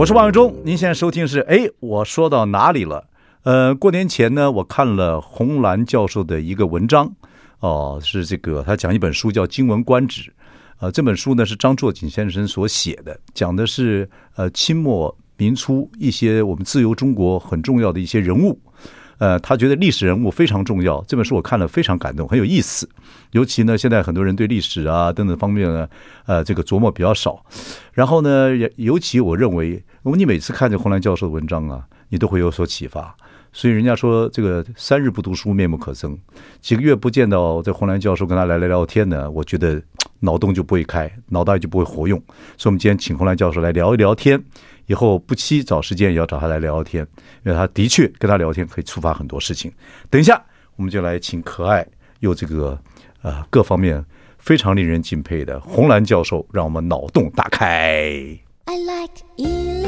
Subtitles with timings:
[0.00, 3.06] 我是王伟忠，您现在收听是哎，我说到哪里了？
[3.42, 7.12] 呃，过年前呢，我看了洪兰教授的一个文章，
[7.58, 10.22] 哦，是这个他讲一本书叫《经文观止》，
[10.78, 18.58] 呃，这本书呢是张作锦先生所写的，讲的是呃清末民初一些我们自由中国很重要的一些人物。
[19.20, 21.04] 呃，他觉得历史人物非常重要。
[21.06, 22.88] 这本书我看了非常感动，很有意思。
[23.32, 25.86] 尤其呢，现在很多人对历史啊等等方面呢，
[26.24, 27.44] 呃，这个琢磨比较少。
[27.92, 33.14] 然后呢，尤其我认为，你每次看这洪兰教授的文章啊，你都会有所启发。
[33.52, 36.16] 所以人家说这个三日不读书，面目可憎。
[36.62, 39.82] 几个月不见到这洪兰教授，跟他来聊聊天呢，我觉得
[40.20, 42.16] 脑洞就不会开，脑袋就不会活用。
[42.56, 44.40] 所以，我们今天请洪兰教授来聊一聊天。
[44.86, 47.06] 以后不期找时间也要找他来聊聊天，
[47.44, 49.72] 因为他的确跟他聊天可以触发很多事情。
[50.08, 50.42] 等一下，
[50.74, 51.86] 我们就来请可爱
[52.18, 52.76] 又这个
[53.22, 54.04] 呃各方面
[54.38, 58.10] 非常令人敬佩的洪兰教授，让我们脑洞大开。
[58.64, 59.79] I like you.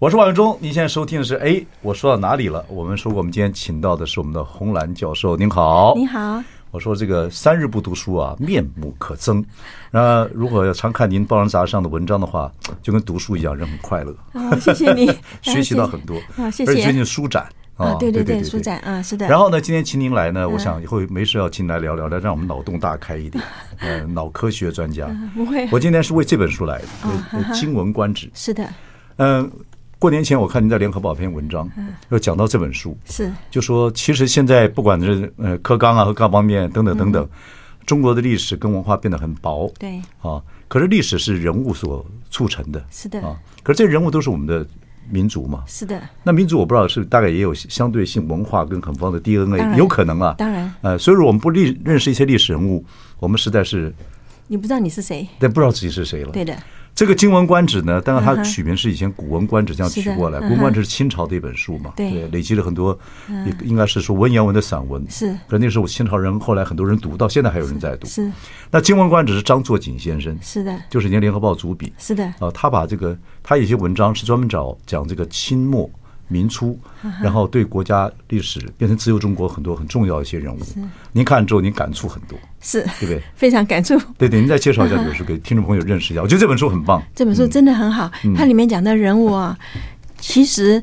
[0.00, 2.64] 我是王永忠，您现在收听的是哎，我说到哪里了？
[2.68, 6.40] 我们说过，我们今天请到的是我们的红兰教授，您好，您好。
[6.70, 9.44] 我说这个三日不读书啊，面目可憎。
[9.90, 12.48] 那如果要常看您报章杂志上的文章的话，
[12.80, 14.14] 就跟读书一样，人很快乐。
[14.34, 15.10] 哦，谢谢你，
[15.42, 16.16] 学习到很多。
[16.36, 16.70] 啊，谢谢。
[16.70, 19.26] 而且最近书展啊，对对对，舒展啊，是的。
[19.26, 23.42] 然后呢，今天请您来呢，我想以后没事要请来聊聊，来让我们脑洞大开一点。
[23.80, 25.68] 呃，脑科学专家不会。
[25.72, 28.28] 我今天是为这本书来的，《经文观止》。
[28.32, 28.64] 是的。
[29.16, 29.50] 嗯。
[29.98, 31.68] 过年前我看您在《联合报》篇文章，
[32.10, 33.32] 又讲到这本书，是。
[33.50, 37.28] 就说其实现在不管是呃科纲啊和各方面等等等等，
[37.84, 40.00] 中国的历史跟文化变得很薄，对。
[40.22, 43.20] 啊，可是历史是人物所促成的，是的。
[43.22, 44.64] 啊，可是这些人物都是我们的
[45.10, 46.00] 民族嘛，是的。
[46.22, 52.84] 那民族我不知道是大概也有相对性文化跟很方的 DNA，有可能啊，当然，呃，所以说我们不历认识一些历史人物，
[53.18, 53.92] 我们实在是
[54.46, 56.56] 你不知道你是谁，对，不知道自己是谁了，对的。
[56.98, 62.98] 这个《金文观止》呢，当然它取名是以前《古文观止》这样取过来，《古文观止》是清朝的一本书嘛，对，累积了很多，
[63.62, 65.08] 应该是说文言文的散文。
[65.08, 68.08] 是，可那时候清朝人后来很多人读，到现在还有人在读。
[68.08, 68.28] 是，
[68.72, 71.92] 那《金文观止》是张作锦先生，是的，就是您《联合报》主笔。
[71.98, 75.88] 是的，啊，他把这个他有些文章是专门找讲这个清末。
[76.28, 76.78] 民初，
[77.22, 80.58] 然后对国家历史变成自由中国很多很重要的一些人物，
[81.12, 83.22] 您看之后您感触很多，是对不对？
[83.34, 83.98] 非常感触。
[84.16, 86.22] 对对，您再介绍一下这本书给听众朋友认识一下。
[86.22, 88.10] 我觉得这本书很棒， 这本书真的很好。
[88.36, 89.58] 它里面讲的人物啊，
[90.20, 90.82] 其实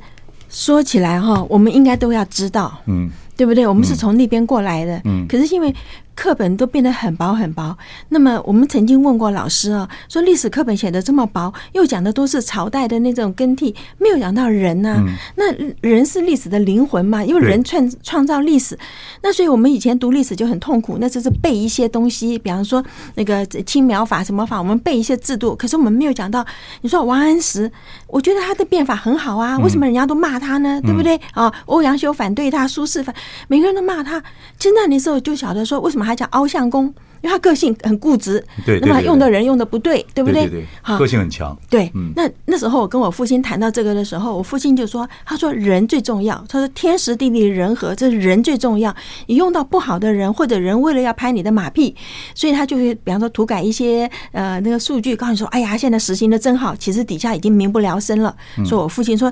[0.50, 3.66] 说起来哈，我们应该都要知道，嗯，对不对？
[3.68, 5.74] 我们是从那边过来的，嗯，可是因为。
[6.16, 7.78] 课本都变得很薄很薄。
[8.10, 15.04] 那么我们曾经问过老师啊，说历史课本写的这么薄，又讲的都是朝代的那种更替，没有讲到人呐、啊。
[15.36, 17.24] 那人是历史的灵魂嘛？
[17.24, 18.78] 因为人创创造历史。
[19.22, 22.84] 那所以我们以前读历史就很痛苦，那就是背一些东西，比方说
[23.16, 25.54] 那个青苗法什么法，我们背一些制度。
[25.54, 26.46] 可是我们没有讲到，
[26.80, 27.70] 你说王安石，
[28.08, 30.80] 我觉得他的变法很好啊，为什么人家都骂他呢？
[30.82, 31.20] 对不对？
[31.34, 33.14] 啊，欧阳修反对他，苏轼反，
[33.50, 34.22] 每个人都骂他。
[34.58, 36.05] 其实那年时候就晓得说，为什么？
[36.06, 36.86] 还叫凹相公，
[37.22, 40.66] 因为他个性很固执，对，那么用的人用的不对，对不对？
[40.82, 41.58] 好，个性很强。
[41.70, 48.96] 对，那那时候我跟我父亲谈到这个的时候，我父亲就说：“他说人最重要，他说天时地利人和，这是人最重要。
[49.26, 51.96] 你用到不好的人，或者人为了要拍你的马屁，
[52.36, 58.36] 所以他就会比方说涂改一些呃那个数据，告诉你说：哎呀，现在实行的真好，其实底下已经民不聊生了。
[58.64, 59.32] 说我父亲说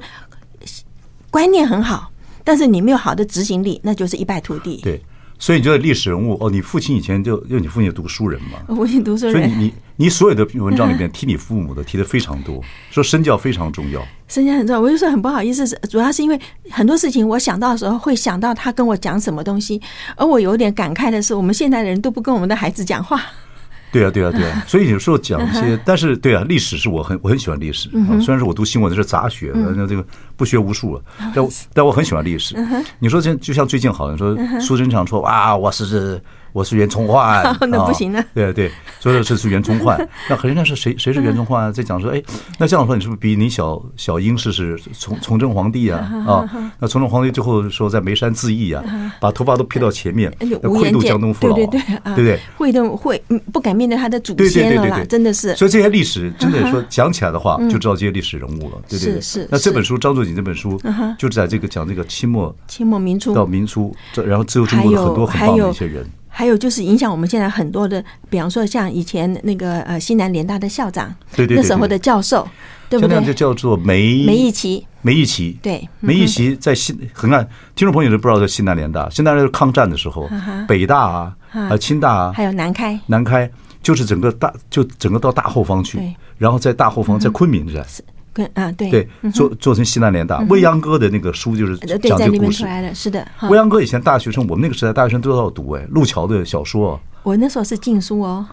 [1.29, 2.12] 观念很好，
[2.44, 4.79] 但是你没有好的执行力，那就是一败涂地。
[4.81, 5.00] 对。”
[5.44, 14.80] 所以你觉得历史人物哦，你父亲以前就因为你父亲读书人嘛， 我父亲读书人，所以你你你所有的文章里面 提你父母的提的非常多，说身教非常重要，身教很重要。
[14.80, 19.81] 我就说很不好意思，主要是因为很多事情我想到的时候会想到他跟我讲什么东西，
[20.16, 23.22] 而我有点感慨的是，我们现在的人都不跟我们的孩子讲话。
[23.94, 28.19] 对啊，对啊，对啊， 所以有时候讲一些， 但是对啊，历史是我很我很喜欢历史啊。
[28.19, 30.04] 虽然说我读新闻的是杂学，那这个
[30.36, 31.01] 不学无术了，
[31.36, 32.56] 但但我很喜欢历史。
[33.00, 36.19] 你说这就像最近好像说苏贞昌说啊，我是
[36.53, 38.23] 我是袁崇焕， 那不行了。
[38.33, 39.97] 对对，说的是是袁崇焕。
[40.29, 40.95] 那人家是谁？
[41.00, 41.71] 谁是袁崇焕啊？
[41.71, 42.21] 在讲说，哎，
[42.59, 45.97] 那这样说，你是不是比你小小英是是崇崇祯皇帝啊？
[46.27, 48.83] 啊，那崇祯皇帝最后说在眉山自缢啊，
[49.19, 52.39] 把头发都披到前面，愧对江东父老，对对对，对不对？
[52.55, 53.19] 会的会，
[53.51, 55.55] 不敢面对他的祖先了啦，真的是。
[55.55, 59.21] 所以这些历史真的说讲起来的话，就知道这些历史人物了，对对对？
[59.21, 59.47] 是。
[59.50, 60.79] 那这本书张作锦这本书，
[61.17, 66.07] 就是在这个讲这个清末清末民初到民初，这然后自由中国的很多很棒的一些人。
[66.35, 72.47] 还有就是影响我们现在很多的，比方说像以前那个呃西南联大的校长，对对，那时候的教授，
[72.89, 73.24] 对不对？
[73.24, 80.27] 就叫做梅梅贻琦，梅贻琦，对，梅贻琦在西，很看听众朋友都不知道在西南联大，西南联大抗战的时候，
[80.68, 83.47] 北大啊，啊清大啊，还有南开，南开
[83.83, 86.01] 就是整个大就整个到大后方去，
[86.39, 88.03] 然后在大后方在昆明是。
[88.33, 93.25] 跟啊对对，做做成西南联大，未央哥的那个书就是讲这个故事出来的，是的。
[93.50, 97.00] 未央哥以前大学生，我们那个时代大学生都要读哎，路桥的小说。
[97.21, 98.45] 我那时候是禁书哦，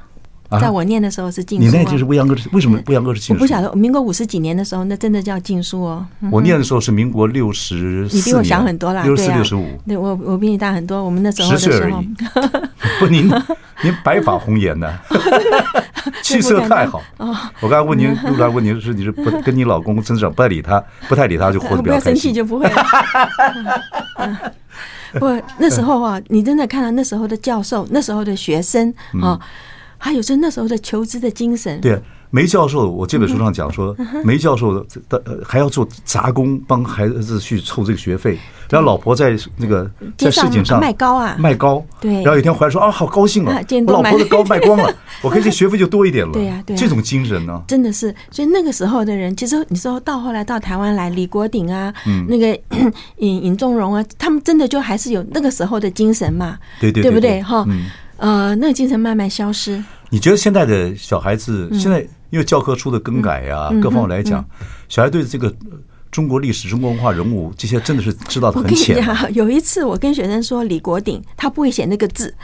[0.60, 1.64] 在我念的时候是禁书。
[1.64, 3.34] 你那就是未央哥，为什么未央哥是禁书？
[3.34, 6.06] 我不晓得，民国五十几年的时候，那真的叫禁书哦。
[6.30, 9.66] 我念的时候是民国六十，你比我小很多啦，六十四六十五。
[9.88, 12.08] 对我我比你大很多，我们那时候的时候十岁而已。
[13.00, 13.28] 不，您
[13.82, 14.92] 您白发红颜呢。
[16.22, 17.02] 气色太好。
[17.60, 22.04] 我刚才问您， 陆来问您是你是不 跟你老公曾司长不太理他，不太理他就活得比较开心。
[22.04, 24.52] 不要生气就不会了。
[25.14, 28.92] 不，那时候啊，你真的看到那时候的教授，那时候的学生
[29.22, 29.38] 啊，
[29.98, 31.80] 还有就那时候的求知的精神。
[31.80, 32.00] 对。
[32.30, 33.94] 梅教授，我这本书上讲说，
[34.24, 38.38] 梅教授的还要做杂工，帮孩子去凑这个学费。
[38.68, 41.84] 然后老婆在那个在市井上卖糕啊，卖糕。
[42.00, 42.14] 对。
[42.22, 46.32] 然后有一天回来说啊，好高兴啊，我老婆的糕卖光了， 我可以这学费就多一点了。
[46.32, 46.76] 对呀，对。
[46.76, 48.14] 这种精神呢，真的是。
[48.30, 51.92] 所以那个时候的人，其实你说到后来到台湾来，李国鼎啊，
[52.28, 52.56] 那个
[53.18, 56.56] 尹尹仲荣啊，他们真的就还是有那个时候的精神嘛？
[56.80, 57.42] 对对，对不对？
[57.42, 57.66] 哈，
[58.18, 59.82] 呃，那个精神慢慢消失。
[60.10, 62.06] 你觉得现在的小孩子现在？
[62.30, 64.44] 因为教科书的更改呀，各方面来讲，
[64.88, 65.52] 小孩对这个
[66.10, 68.98] 中国历史、中国文化人物这些真的是知道的很浅。
[69.34, 72.34] 有一次我跟学生说李国鼎，他不会写那个字，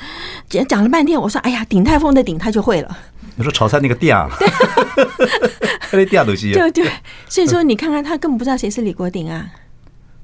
[0.48, 2.98] 讲讲了半天，我说：“哎呀，鼎泰丰的鼎他就会了。”
[3.36, 4.28] 你说炒菜那个店啊？
[5.92, 6.52] 那店东西。
[6.54, 6.90] 对对，
[7.28, 9.46] 所以说你看看他根本不知道谁是李国鼎啊。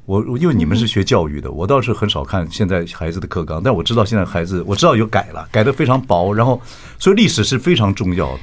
[0.04, 6.60] 我因为你们是学教育的，我倒是很少看现在孩子的课纲，但我知道现在孩子，我知道有改了，改得非常薄，然后
[6.98, 8.40] 所以历史是非常重要的。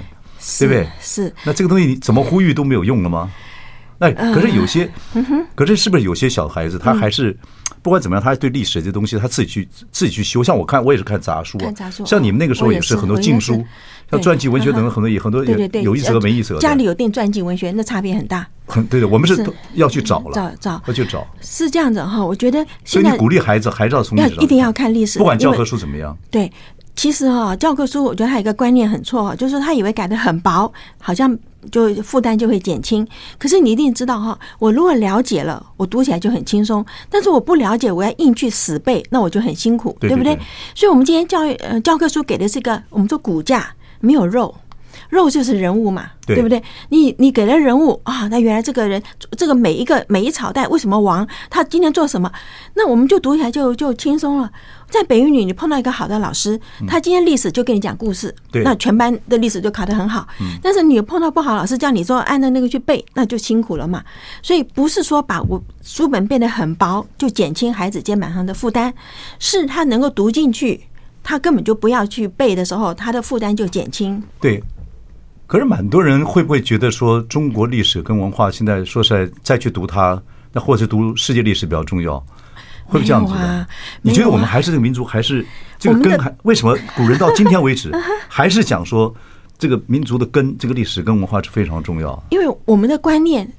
[0.59, 0.88] 对不对？
[1.01, 1.33] 是。
[1.44, 3.31] 那这个东西你怎么呼吁都没有用了吗？
[4.01, 4.89] 那可是有些，
[5.53, 7.38] 可是是不是有些小孩子他还是
[7.81, 10.41] 不管怎么样，他对历史这东西他自己去自己去修。
[10.41, 11.65] 像我看，我也是看杂书啊。
[11.65, 12.06] 看杂书。
[12.06, 13.62] 像你们那个时候也是很多禁书，
[14.09, 16.57] 像传记文学等等很多也很多有意思和没意思。
[16.59, 18.47] 家里有订传记文学，那差别很大。
[18.68, 21.27] 很对的，我们是要去找了，找找要去找。
[21.41, 26.18] 是这样子哈，我觉得所以你鼓励孩子还是要从一定要看历史，不管教科书怎么样。
[26.31, 26.50] 对。
[27.00, 30.69] 其实哈，教科书我觉得还有一个观念很错，就是他以为改的很薄，
[31.00, 31.34] 好像
[31.72, 33.07] 就负担就会减轻。
[33.38, 40.38] 可是你一定知道哈，我如果了解了，我读起来就很轻松；但是我不了解，我要硬去死背，那我就很辛苦，对不对？
[40.75, 44.54] 所以，我们今天教育呃教科书给的是一个我们说骨架，没有肉。
[45.10, 46.62] 肉就是人物嘛，对，对不对？
[46.90, 49.01] 你你给了人物啊，那原来这个人，
[49.38, 52.30] 这个每一个每一朝代为什么王，他今天做什么？
[52.75, 54.51] 那我们就读起来就就轻松了。
[54.89, 60.27] 在北语女，你碰到一个好的老师，他今天历史就跟你讲故事，嗯、那全班的历史就考得很好。
[60.62, 64.03] 但是你碰到不好老师，叫你说按照那个去背，那就辛苦了嘛。
[64.41, 68.94] 所以不是说把我书本变得很薄就减轻孩子肩膀上的负担，
[69.38, 70.81] 是他能够读进去，
[71.24, 74.21] 他根本就不要去背的时候，他的负担就减轻。
[74.41, 74.63] 对。
[75.46, 80.22] 可是蛮多人会不会觉得说中国历史跟文化现在说实在再去读它，
[80.53, 82.24] 那或者读世界历史比较重要，
[82.89, 83.67] 会不会这样子的？
[84.01, 85.46] 你觉得我们还是这个民族，还是
[85.77, 86.34] 这个根还？
[86.43, 87.91] 为什么古人到今天为止
[88.27, 89.13] 还是讲说
[89.58, 92.22] 这个民族的根，这个历史跟文化是非常重要？
[92.31, 93.50] 因为我们的观念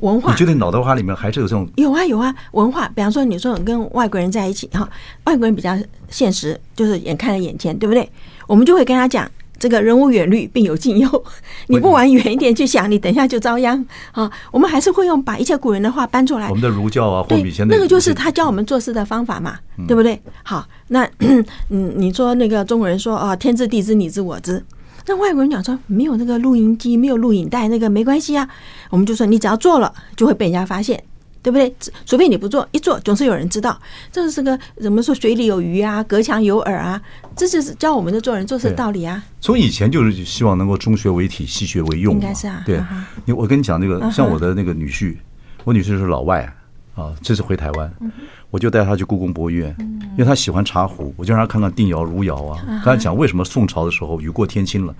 [0.00, 1.66] 文化，你觉得脑袋瓜里面还是有这种？
[1.76, 2.88] 有啊有啊，文化。
[2.94, 4.88] 比方说，你说你跟外国人在一起哈，
[5.24, 5.76] 外国人比较
[6.08, 8.10] 现实，就是眼看着眼前，对不对？
[8.46, 9.30] 我们就会跟他讲。
[9.58, 11.24] 这个人无远虑，必有近忧。
[11.68, 14.30] 你不往远一点去想，你等一下就遭殃啊！
[14.50, 16.48] 我们还是会用把一切古人的话搬出来。
[16.48, 19.56] 我们的儒教啊，或以前那个就是他教我们做事的方法嘛，
[19.86, 20.20] 对不对？
[20.42, 21.08] 好，那
[21.70, 24.62] 嗯，你说那个中国人说啊，天知地知，你知我知。
[25.06, 28.48] 那外国人讲说没有那个录音机，没有录影带，那个没关系啊。
[28.90, 31.02] 我们就说你只要做了，就会被人家发现。
[31.44, 31.72] 对不对？
[32.06, 33.78] 除非你不做，一做总是有人知道。
[34.10, 35.14] 这是个怎么说？
[35.14, 37.00] 水里有鱼啊，隔墙有耳啊，
[37.36, 39.22] 这就是教我们的做人做事的道理啊。
[39.42, 42.14] 从以前就是希望能够中学为体，西学为用。
[42.14, 42.62] 应该是啊。
[42.64, 42.82] 对，
[43.26, 45.14] 你我跟你讲那个，像我的那个女婿，
[45.64, 46.50] 我女婿是老外，
[46.94, 47.92] 啊，这次回台湾，
[48.50, 49.74] 我就带他去故宫博物院，
[50.12, 52.62] 因为他喜欢茶壶，我就让他看看定窑、汝窑啊。
[52.84, 54.94] 刚才讲为什么宋朝的时候雨过天晴了，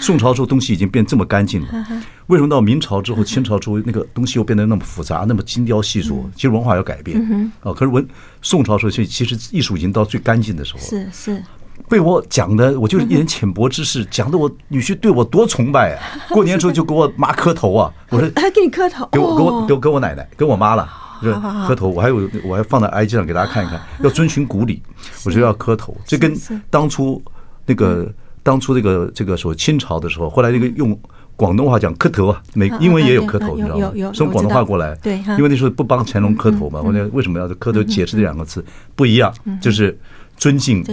[0.00, 1.86] 宋朝时候东西已经变这么干净了，
[2.28, 6.22] 为什么到明朝之后、清朝之后那个东西又变得那么复杂、那么精雕细琢？
[6.36, 7.20] 其实文化要改变
[7.62, 7.72] 啊。
[7.72, 8.06] 可是文
[8.42, 10.80] 宋朝时候，其实艺术已经到最干净的时候。
[10.80, 11.42] 是是。
[11.88, 15.98] 被我讲的，我就是一点浅薄知识，讲的我女婿对我多崇拜啊！
[16.28, 17.90] 过年时候就给我妈磕头啊！
[18.10, 20.86] 我说还给你磕头，给我给我给我给我奶奶，给我妈了。
[21.22, 21.32] 就
[21.66, 24.82] 磕头，我还有我还放在 IG 上给大家看一看， 要遵循古礼。
[25.24, 26.34] 我觉得要磕头，这跟
[26.70, 27.22] 当初
[27.66, 28.12] 那个
[28.42, 30.98] 当初这个这个说清朝的时候，后来那个用
[31.36, 34.12] 广东话讲磕头啊，美英文也有磕头，你知道吗？
[34.14, 36.82] 从广东话过来，对，因为那时候不帮乾隆磕头嘛。
[36.82, 37.82] 后来为什么要磕头？
[37.82, 39.98] 解释这两个字不一样，就是
[40.36, 40.84] 尊敬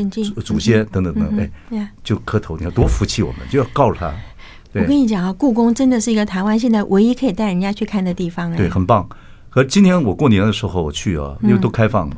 [0.44, 1.50] 祖先等等等。
[1.72, 4.14] 哎，就磕头，你看多服气，我们就要告诉他。
[4.74, 9.08] 我跟你讲啊，故宫真的是一个台湾现在唯一可以带人家去看的地方，哎，对，很棒。
[9.58, 12.18] 可今年我过年的时候我去啊，因为都开放嘛。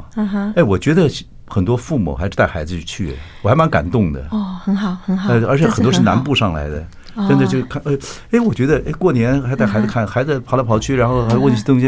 [0.58, 1.10] 哎，我觉得
[1.48, 4.28] 很多父母还是带孩子去，我还蛮感动的。
[4.32, 5.34] 哦，很好，很好。
[5.48, 6.86] 而且很多是南部上来的，
[7.30, 7.98] 真的就看，哎
[8.32, 11.88] 哎，我觉得哎，过年还带孩子看，孩子跑来跑去，然后还问一些东西，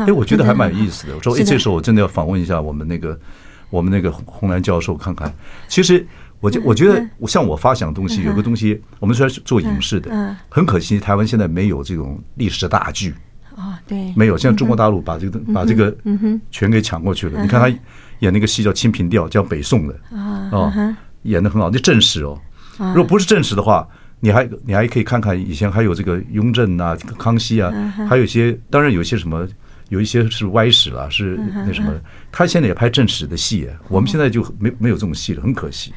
[0.00, 1.16] 哎，我觉得还蛮有意思的。
[1.16, 3.18] 我说，哎，这时候我真的要访问一下我们那个
[3.70, 5.34] 我们那个洪兰教授，看看。
[5.66, 6.06] 其实，
[6.40, 13.14] 我就我觉得，我像我发想东西，有个东西，我们虽然是做影视的，很可惜，台湾现在没有这种历史大剧。
[13.60, 14.38] 啊，对，没有。
[14.38, 15.94] 现在中国大陆把这个把这个
[16.50, 17.40] 全给抢过去了。
[17.42, 17.78] 你看他
[18.20, 22.40] 演那个戏叫《清平调》，叫北宋的啊，演的很好，那正史哦。
[22.78, 23.86] 如果不是正史的话，
[24.20, 27.70] 你还你还可以看看以前还有这个雍正啊、康熙啊，
[28.08, 29.46] 还有一些当然有一些什么，
[29.90, 31.92] 有一些是歪史了，是那什么。
[32.32, 35.92] 他现在也拍正史的戏，我们现在就没没有这种戏了，很可惜。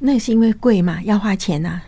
[0.00, 1.80] 那是因为贵嘛，要花钱呐。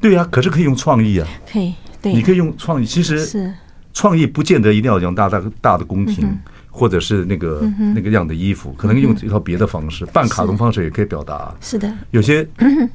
[0.00, 3.52] 对呀，可是可以用创意啊，可以，对，你可以用创意，其实是。
[3.92, 6.26] 创意不见得一定要用大大大的宫廷，
[6.70, 11.54] 或者是那个那个样的衣服，可能用一套别的方式，半卡通方式也可以表达。
[11.60, 12.46] 是的，有些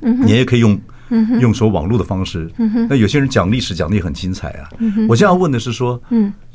[0.02, 0.80] 你也可以用
[1.40, 2.52] 用说网络的方式。
[2.90, 4.70] 那有些人讲历史讲的也很精彩啊。
[5.08, 6.02] 我现在要问的是说，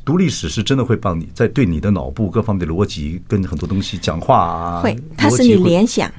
[0.04, 6.10] 读历史是真的会帮你在对你的脑部各方面的逻辑跟很多东西讲话啊，会，它是你联想。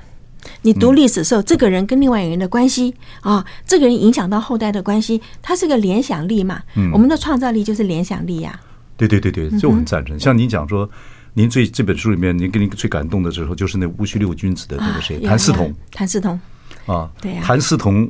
[0.61, 6.61] 你读历史的时候，这个人跟另外一个人的关系啊，这个人影响到后代的关系，它是个联想力嘛。
[6.91, 8.59] 我们的创造力就是联想力呀。
[8.95, 10.19] 对对对对，这我很赞成。
[10.19, 10.89] 像您讲说，
[11.33, 15.73] 您最这本书里面，您给您最感动的时候，就是那戊戌六君子的那个谁，谭嗣同。
[15.91, 16.39] 谭嗣同
[16.85, 17.41] 啊，对呀。
[17.43, 18.09] 谭嗣同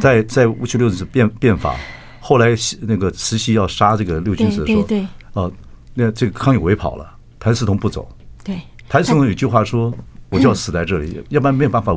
[0.00, 1.76] 在在戊戌六君子变变法，
[2.20, 5.50] 后来那个慈禧要杀这个六君子的时候，对啊，
[5.92, 8.08] 那这个康有为跑了，谭嗣同不走。
[8.42, 9.92] 对，谭嗣同有句话说。
[10.34, 11.96] 我就要死在这里，要不然没有办法，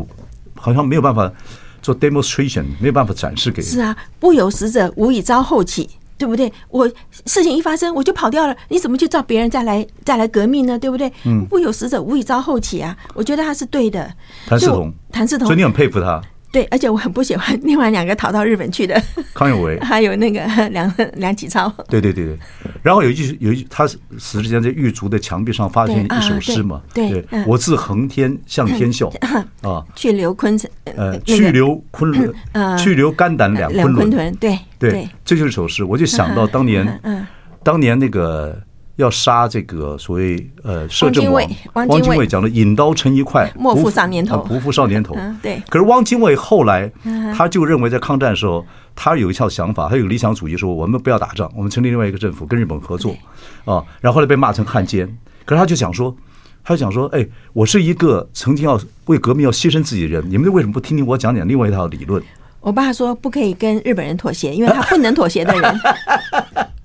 [0.56, 1.32] 好像没有办法
[1.82, 3.62] 做 demonstration，没有办法展示给。
[3.62, 6.51] 是啊，不有死者，无以招后起，对不对？
[6.70, 6.88] 我
[7.25, 10.77] 事情一发生，我就跑掉了，你怎么去找别人再来再来革命呢？
[10.77, 11.12] 对不对？
[11.25, 12.96] 嗯，不有死者，无以招后起啊！
[13.13, 14.12] 我觉得他是对的。
[14.48, 16.22] 谭嗣同，谭嗣同，所以你很佩服他。
[16.51, 19.01] 对，而且我很不喜欢另外两个逃到日本去的。
[19.34, 20.39] 康有为， 还有那个
[20.72, 21.68] 梁梁启超。
[21.89, 22.38] 对对对对，
[22.82, 23.88] 然后有一句有一句，他
[24.18, 29.12] 死之前在狱卒的墙壁上发现一首诗嘛，对，我自横天向天笑
[29.62, 30.58] 啊，去留昆
[30.96, 37.00] 呃，去留昆仑，呃，去留肝胆两昆仑，对对，这就是一首诗，我就想到当年，
[37.63, 38.60] 当年那个。
[38.98, 45.16] 要杀这个所谓呃摄政王汪精卫，讲的引刀成一快，莫负少年头，不负少年头。
[45.42, 45.62] 对。
[45.70, 46.92] 可是汪精卫后来，
[47.36, 53.16] 他就认为在抗战的时候，他有一套想法，他有理想主义，说我们不要打仗，我们成立另外一个政府，跟日本合作
[53.66, 53.84] 啊。
[54.01, 55.08] 然后后来被骂成汉奸，
[55.46, 56.16] 可是他就想说，
[56.63, 62.22] 他就想说，哎，我是一个曾经要为革命要牺牲自己的人，你们为什么不听听我讲讲另外一套理论？
[62.62, 65.80] 我爸说不可以跟日本人妥协，因为他不能妥协的人。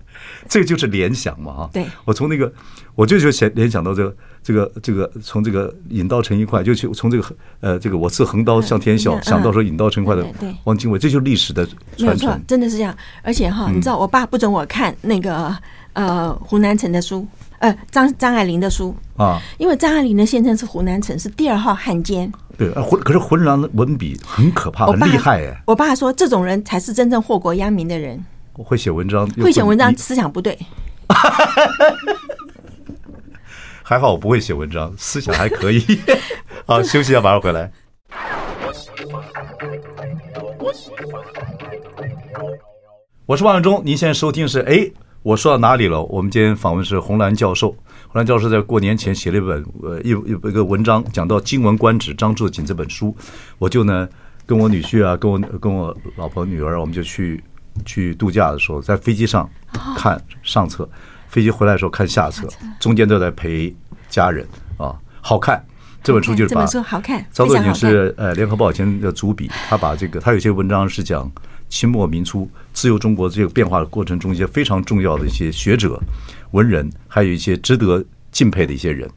[0.49, 1.70] 这个就是联想嘛，哈！
[1.72, 2.52] 对，我从那个，
[2.94, 10.26] 我就就想联想到这个，这个，这个，从这个引刀成一块，就去从这个，呃，这个我自横刀向天笑，想到说引刀成块的
[10.64, 12.94] 汪精卫，这就是历史的传承，真的是这样。
[13.22, 15.54] 而且哈，你知道，我爸不准我看那个
[15.94, 17.26] 呃湖南城的书，
[17.58, 22.30] 呃张张爱玲的书啊，因为张爱玲的先生是湖南城，是第二号汉奸。
[22.58, 25.62] 对，浑可是浑然的文笔很可怕，很厉害哎。
[25.66, 28.22] 我爸说，这种人才是真正祸国殃民的人。
[28.54, 30.56] 我会写文章，会写文章，思想不对。
[33.82, 35.85] 还好我不会写文章，思想还可以。
[36.66, 37.71] 好，休息一下，马上回来。
[43.26, 44.90] 我是万永忠，您现在收听是哎，
[45.23, 46.02] 我说到哪里了？
[46.04, 47.71] 我们今天访问是红兰教授。
[48.09, 53.16] 红兰教授在过年前写了一本呃一一一个文章，讲到《经文观止》张作景这本书，
[53.59, 54.09] 我就呢
[54.44, 57.42] 跟我女婿啊，跟我跟我老婆女儿，我们就去。
[57.85, 59.49] 去度假的时候，在飞机上
[59.97, 60.88] 看上册，
[61.29, 62.49] 飞机回来的时候看下册，
[62.81, 63.75] 中间都在陪
[64.09, 65.64] 家人啊，好看。
[66.02, 71.31] 这本书就是把这本书好看，赵作霖是呃联合报以前的主笔，他把这个他有些文章是讲
[71.69, 76.02] 清末民初自由中国这个变化的过程中一些非常重要的一些学者、
[76.50, 79.09] 文人，还有一些值得敬佩的一些人，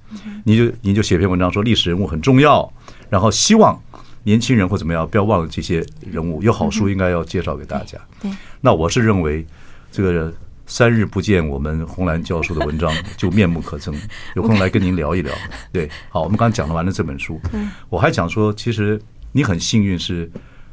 [0.43, 2.71] 你就你就写篇文章说历史人物很重要，
[3.09, 3.81] 然后希望
[4.25, 7.97] 年轻人或怎么样不要忘了这些人物，有好书应该要介绍给大家。
[8.21, 8.29] 对，
[8.59, 9.45] 那我是认为
[9.89, 10.33] 这个。
[10.67, 13.93] 三日不见，我们红蓝教授的文章就面目可憎。
[14.35, 15.31] 有空来跟您聊一聊。
[15.71, 17.39] 对，好，我们刚刚讲了完了这本书，
[17.87, 18.99] 我还讲说，其实
[19.31, 20.27] 你很幸运，是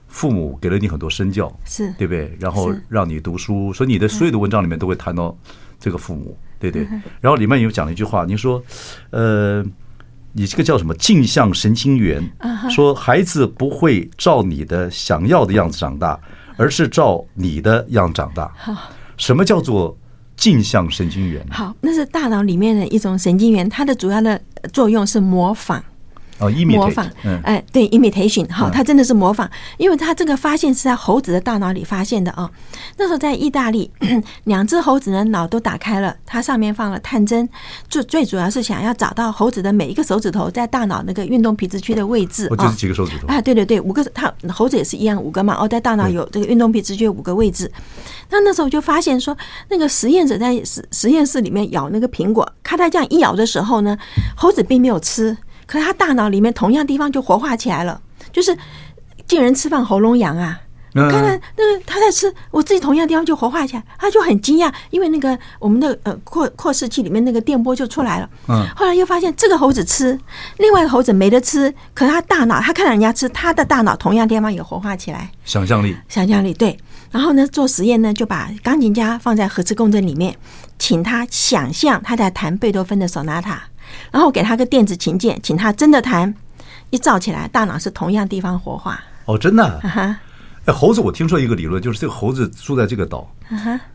[0.09, 2.35] 父母给了你很多身教，是对不对？
[2.41, 5.37] 然后让你读书，所以你的所有的文章里面都会谈到
[5.79, 6.89] 这个父母，对对。
[7.21, 8.65] 然后里面有讲了一句话，您说，
[9.11, 9.63] 呃，
[10.33, 10.95] 你这个叫什么？
[10.95, 12.23] 镜像神经元，
[12.71, 16.19] 说孩子不会照你的想要的样子长大，
[16.57, 18.51] 而是照你的样长大。
[19.17, 19.97] 什么叫做
[20.37, 21.47] 镜像神经元？
[21.51, 24.41] 好，那是大脑里面的一种神经元，它的主要的
[24.73, 25.85] 作用是模仿。
[26.43, 27.07] 哦，模仿，
[27.45, 32.51] 哎，对，imitation，好，它真的是模仿，因为它这个发现是在猴子的大脑里发现的啊。
[32.97, 33.91] 那时候在意大利，
[34.45, 37.49] 两只猴子的脑都打开了，它上面放了探针，
[37.89, 42.57] 最最主要是想要找到猴子的每一个手指头在大脑那个运动皮质区的位置啊。
[42.57, 43.41] 就是几个手指头啊？
[43.41, 45.57] 对对对，五个，它猴子也是一样，五个嘛。
[45.59, 47.71] 哦，在大脑有这个运动皮质区五个位置。
[48.31, 49.37] 那那时候就发现说，
[49.69, 53.97] 那个实验者在实实验室里面咬那个苹果，咔嗒这样一咬的时候呢，
[54.37, 55.37] 猴子并没有吃。
[55.73, 57.99] 可是他大脑里面同样地方就活化起来了，
[58.31, 58.55] 就是
[59.27, 60.61] 见人吃饭喉咙痒啊！
[60.95, 68.29] 看看那个他在吃，我自己同样地方就活化起来，他就很惊讶，因为那个我们的呃扩扩视器里面那个电波就出来了。
[68.49, 70.21] 嗯，后来又发现这个猴子吃，
[70.59, 75.31] 另外一个猴子没得吃，可是他大脑他看到人家吃，他的大脑同样地方也活化起来。
[75.47, 76.79] 想象力，想象力对。
[77.11, 80.37] 然后呢，做实验呢，就把钢琴家放在核磁共振里面，
[80.79, 83.63] 请他想象他在弹贝多芬的索纳塔。
[84.11, 86.35] 然后给他个电子琴键，请他真的弹，
[86.91, 89.01] 一照起来，大脑是同样地方活化。
[89.25, 89.81] 哦，真的？
[90.65, 93.29] 哎，猴子，我听说一个理论，就是这个猴子住在这个岛，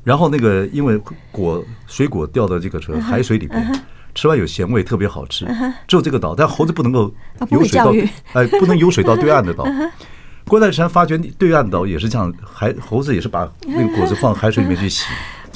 [0.03, 0.99] 然后那个因为
[1.31, 3.81] 果水果掉到这个什海水里边，
[4.13, 5.45] 吃完有咸味，特别好吃。
[5.87, 7.13] 只有这个岛，但猴子不能够
[7.49, 7.93] 游水到，
[8.33, 9.65] 哎，不能游水到对岸的岛。
[10.45, 15.05] 郭泰山发觉对岸岛也是这样，海猴子也是把那个果子放海水里面去洗。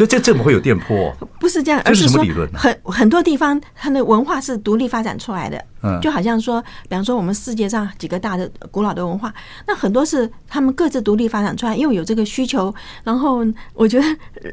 [0.01, 1.15] 就这怎么会有电波？
[1.39, 5.63] 不是这样，而是说很很多地方它的文化是独立发展出来的。
[5.83, 6.59] 嗯，就好像说，
[6.89, 9.31] 比方说我们世界上几个大的古老的文化，
[9.67, 12.73] 那很多是他们各自独立发展出来，因为有这个需求。
[13.03, 14.05] 然后我觉得，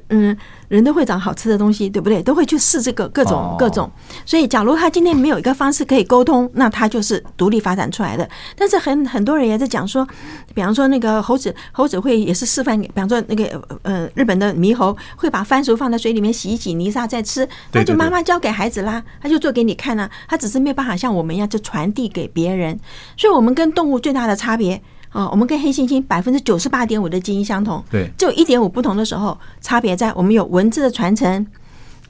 [0.09, 0.37] 嗯，
[0.69, 2.23] 人都会长好吃的东西，对不对？
[2.23, 3.91] 都会去试这个各种各种。
[4.27, 8.29] 所以，假如他今天没有一个方式可以沟通，那他就是独立发展出来的。
[8.57, 10.05] 但是很很多人也在讲说，
[10.55, 21.29] 比方说那个猴子，猴子会也是示范，比方说那个呃日本的猕猴会把番薯放在水里面洗一洗泥沙再吃，那就妈妈教给孩子啦，他就做给你看啦，他只是没有办法像我。
[21.29, 22.81] 们一样就传递给别人，
[23.15, 31.47] 所以，我们跟动物最大的差别啊，我们跟黑猩猩百分之九十八点五的基因相同，对，只有一点五不同的时候，差别在我们有文字的传承，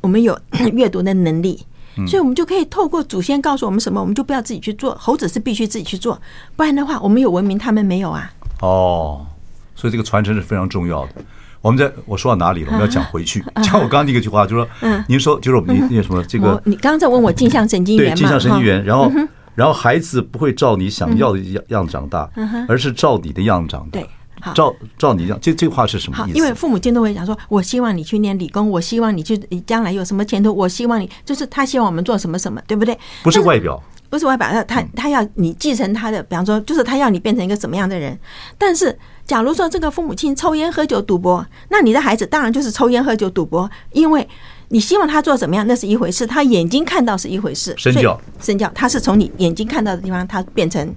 [0.00, 0.38] 我们有
[0.74, 1.64] 阅读的能力，
[2.06, 4.96] 所以我们就可以透过祖先告诉我们什么，我们就不要自己去做。
[5.00, 6.20] 猴子是必须自己去做，
[6.56, 8.30] 不然的话，我们有文明，他们没有啊。
[8.60, 9.26] 哦，
[9.74, 11.12] 所以这个传承是非常重要的。
[11.60, 12.68] 我们在我说到哪里了？
[12.68, 13.44] 我们要讲回去。
[13.64, 18.14] 像我刚刚那个句话，就是说，您说就是我们那那什么这个，你刚刚在问我镜像神经元嘛？
[18.14, 18.84] 对，镜像神经元。
[18.84, 19.10] 然后，
[19.58, 22.30] 然后孩子不会照你想要的样样长大，
[22.68, 23.98] 而是照你的样长大。
[23.98, 24.08] 对，
[24.54, 25.36] 照照你样。
[25.42, 26.38] 这这话是什么意思？
[26.38, 32.96] 因为父母亲都会讲说，我希望你去念理工，我希望你去将来有什么前途，我希望你就是他希望我们做什么什么，对不对？
[33.24, 33.82] 不是外表。
[34.10, 38.18] 不是外表，他他他要你继承他的，比方说，就是他要你变成一个什么样的人。
[38.56, 44.26] 但是，假如说这个父母亲抽烟喝酒赌博，那你的孩子当然就是抽烟喝酒赌博，因为
[44.68, 47.74] 你希望他做怎么样，那是一回事，他眼睛看到是一回事。
[47.76, 50.94] 身教，身教，他是从你眼睛看到的地方，他变成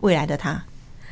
[0.00, 0.62] 未来的他。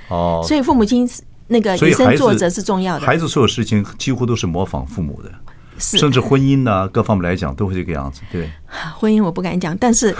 [0.09, 1.09] 哦，所以父母亲
[1.49, 3.05] 那个以身作则是重要的。
[3.05, 5.31] 孩子所有事情几乎都是模仿父母的。
[5.79, 8.23] 甚至婚姻呢，各方面来讲都会这个样子。
[8.33, 8.51] 对，
[8.97, 10.15] 婚姻我不敢讲，但是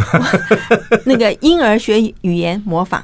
[1.07, 3.03] 那个婴儿学语言模仿。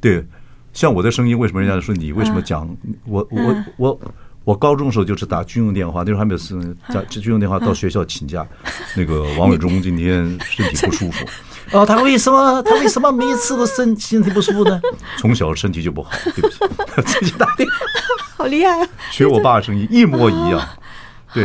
[0.00, 0.24] 对，
[0.72, 2.66] 像我的声音，为什么人家说你为什么讲
[3.04, 4.00] 我我我
[4.44, 8.46] 我高中的时候就是打军用电话，那时候还没有私打军用电话到学校请假。
[8.94, 11.24] 那个王伟 忠今天身体不舒服，
[11.72, 14.80] 哦，他为什么他为什么每一次都身身体不舒服呢？
[15.16, 16.58] 从小身体就不好，对不起，
[17.06, 17.74] 自己打电话，
[18.36, 18.88] 好厉害啊！
[19.10, 20.60] 学我爸的声音一模一样。
[21.32, 21.44] 对，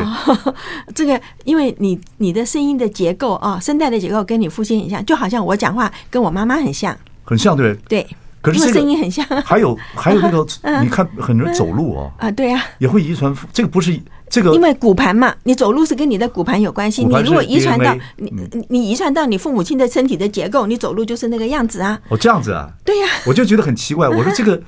[0.93, 8.05] 这个因为你你的声音的结构啊，声带的结构跟你父亲很像，就好像我讲话跟我妈妈很像，很像，对对。
[8.41, 9.25] 可是这个声音很像。
[9.43, 10.45] 还有 还有那个，
[10.81, 13.35] 你看很多人走路哦，啊，对呀，也会遗传。
[13.51, 13.99] 这个不是
[14.29, 17.03] 这个，因为骨盘嘛，你走路是跟你的骨盘有关系。
[17.03, 18.31] 你如果遗传到你，
[18.69, 21.99] 你遗传到你父母亲的身体的结构，你走路就是那个样子啊。
[22.09, 22.69] 哦，这样子啊？
[22.85, 24.07] 对呀，我就觉得很奇怪。
[24.07, 24.61] 我说这个。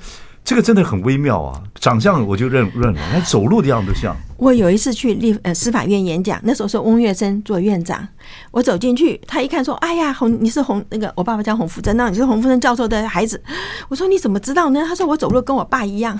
[0.44, 1.62] 这个真的很微妙啊！
[1.76, 4.14] 长相我就认认了，那走路的样子像。
[4.36, 8.06] 我有一次去立呃司法院演讲，那时候是翁月生做院长，
[8.50, 13.40] 我走进去，他一看说：“哎呀，洪，你是洪那个我爸爸叫洪福珍，那你是洪福珍教授的孩子。”
[13.88, 16.18] 我说：“你怎么知道呢？”他说：“我走路跟我爸一样。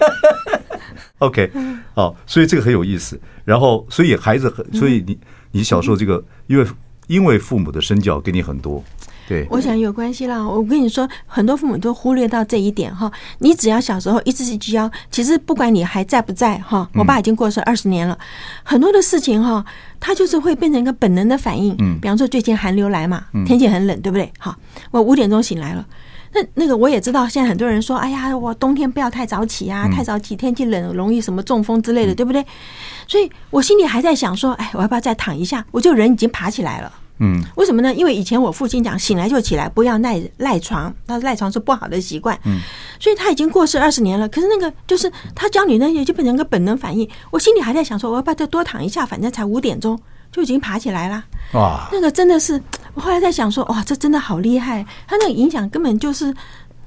[1.18, 1.50] ”OK，
[1.94, 3.20] 好，所以这个很有意思。
[3.44, 5.18] 然后，所以孩子很，所以你
[5.52, 6.66] 你小时候这个，因为
[7.06, 8.82] 因为父母的身教给你很多。
[9.26, 10.46] 对，我想有关系啦。
[10.46, 13.10] 我跟你说，很多父母都忽略到这一点哈。
[13.38, 18.18] 你只要小时候一直去教，其实不管你还在不在哈，我爸已经过世二十年了，
[18.62, 19.64] 很多的事情哈，
[19.98, 21.74] 他就是会变成一个本能的反应。
[21.78, 24.30] 嗯，比方说最近寒流来嘛，天气很冷，对不对？
[24.38, 24.54] 好，
[24.90, 25.86] 我五点钟醒来了，
[26.34, 32.44] 那那个我也知道，现在很多人说，哎呀，我冬天不要太早起啊，太早起天气冷容易什么中风之类的，对不对？
[33.08, 35.64] 所以我心里还在想说，哎，我要不要再躺一下？
[35.70, 36.92] 我就人已经爬起来了。
[37.18, 37.94] 嗯，为什么呢？
[37.94, 42.36] 因为以前我父亲讲，醒来就起来，不要赖赖床，他赖床是不好的习惯。
[42.44, 42.58] 嗯，
[42.98, 44.28] 所以他已经过世二十年了。
[44.28, 47.08] 可是那个就是他教你那些，就变成个本能反应。
[47.30, 49.06] 我心里还在想说，我要不要再多躺一下？
[49.06, 49.96] 反正才五点钟
[50.32, 51.24] 就已经爬起来了。
[51.52, 52.60] 哇，那个真的是，
[52.94, 54.84] 我后来在想说，哇，这真的好厉害。
[55.06, 56.34] 他那个影响根本就是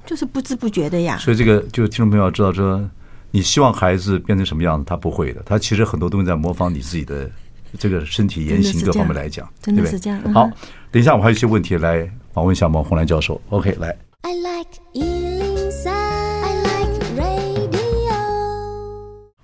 [0.05, 1.17] 就是不知不觉的呀。
[1.17, 2.85] 所以这个就听众朋友知道说，
[3.31, 5.41] 你希望孩子变成什么样子，他不会的。
[5.45, 7.31] 他其实很多东西在模仿你自己的。
[7.77, 10.21] 这个身体言行各方面来讲，真的是这样。
[10.33, 10.49] 好，
[10.91, 13.41] 等一下我还有一些问题来访问一下毛红兰教授。
[13.49, 13.95] OK，来。
[14.21, 17.37] I like 103, I like radio。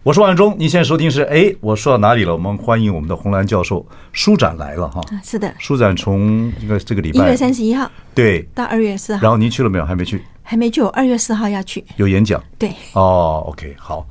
[0.04, 2.34] 我是万忠，您现在收听是哎，我说到哪里了？
[2.34, 3.86] 我们欢迎我们的红蓝教授。
[4.12, 9.86] 舒展来了哈，是的，舒展从这个这个礼拜一月三十一号对到二月四号，然后您去了没有？
[9.86, 11.84] 还没去，还没去，我二月四号要去。
[11.96, 12.44] 有演讲？
[12.58, 12.74] 对。
[12.94, 14.06] 哦，OK，好，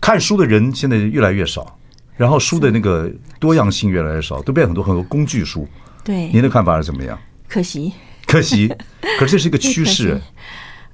[0.00, 1.76] 看书的人现在越来越少。
[2.16, 5.66] 然后书的那个多样性越来越少，都变很多很多工具书。
[6.02, 7.18] 对，您的看法是怎么样？
[7.48, 7.92] 可惜，
[8.26, 8.68] 可惜，
[9.18, 10.20] 可是这是一个趋势。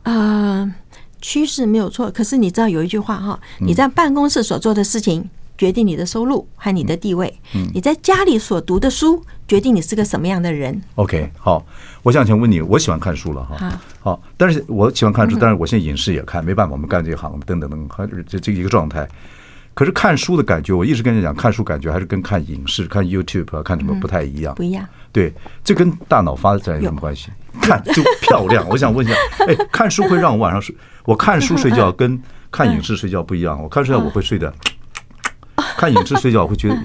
[0.05, 0.73] 呃，
[1.21, 2.11] 趋势没有错。
[2.11, 5.29] 可是你知道有一句话哈，你在办公室所做的事情
[5.59, 7.39] 决定你的收入和你的地位。
[7.55, 10.81] 嗯，你在家里所读的书决定你是个什么样的人。
[10.95, 11.65] OK，好，
[12.03, 13.81] 我想请问你，我喜欢看书了哈。
[14.01, 19.07] 好，但是我喜欢看书，但是我现在影视也看，没办法，我们干这一行，等等等，还这这一个状态。
[19.81, 24.55] 可是看书的感觉，我一直跟你讲，看书感觉还是跟看影视、看 YouTube 啊、看什么不太一样。
[24.55, 24.87] 不一样。
[25.11, 25.33] 对，
[25.65, 27.31] 这跟大脑发展有什么关系？
[27.63, 28.63] 看就漂亮。
[28.69, 29.17] 我想问一下，
[29.49, 30.77] 哎，看书会让我晚上睡？
[31.07, 33.59] 我看书睡觉跟看影视睡觉不一样。
[33.63, 34.53] 我看书我会睡的，
[35.79, 36.77] 看影视睡觉我会觉得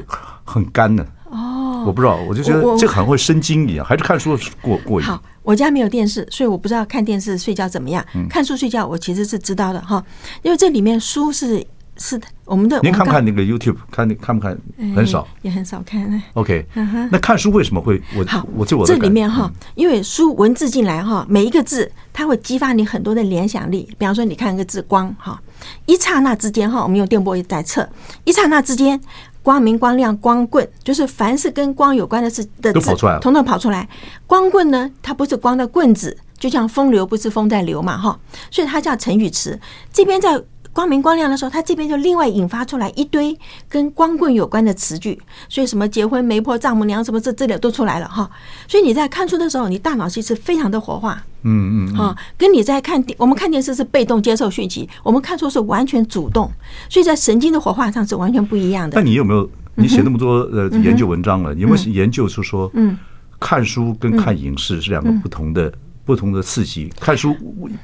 [0.46, 1.06] 很干的。
[1.26, 1.84] 哦。
[1.86, 5.06] 我不知道，我就觉得这好像会生津一样，还是看书过过瘾。
[5.06, 8.02] 好，我家没有电视，所以我不知道看电视睡觉怎么样。
[8.30, 10.02] 看书睡觉我其实是知道的哈，
[10.44, 11.62] 因为这里面书是。
[11.98, 13.76] 是的，我们的您看不看那个 YouTube？
[13.92, 14.56] 看你看不看？
[14.96, 16.22] 很少，也很少看。
[16.34, 16.64] OK，
[17.12, 18.48] 那看书为什么会我好？
[18.56, 23.90] 我就我这里面哈，因为书文字进来哈，每一个字它会激发你很多的联想力。
[23.98, 25.42] 比方说，你看一个字“光”哈，
[25.88, 27.88] 一刹那之间哈，我们用电波在测，
[28.26, 29.00] 一刹那之间
[29.42, 33.90] 光明、光亮、光棍，就是凡是跟光有关的事的字都跑出来，统统跑出来。
[34.28, 38.20] 光棍呢，它不是光的棍子，就像风流不是风在流嘛哈，
[38.52, 39.60] 所以它叫成语词。
[39.92, 40.40] 这边在。
[40.76, 43.34] 光明光亮的时候，他这边就另外引发出来一堆
[43.70, 48.30] 跟光棍有关的词句，所以什么结婚媒婆丈母娘什么这这里都出来了哈。
[48.68, 56.52] 所以你在看书的时候，你大脑其实非常的活化，嗯嗯，哈，跟你在看电，我们看电视是被动接受讯息，我们看书是完全主动，
[56.90, 59.00] 所以在神经的活化上是完全不一样的。
[59.00, 61.56] 那你有没有你写那么多呃研究文章了？
[61.56, 62.98] 你有没有研究出说，嗯，
[63.40, 65.72] 看书跟看影视是两个不同的？
[66.06, 67.36] 不同的刺激，看书